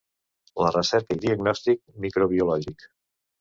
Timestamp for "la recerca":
0.65-1.17